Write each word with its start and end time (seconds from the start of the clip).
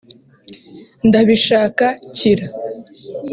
"ndabishaka 1.07 1.85
kira" 2.17 2.45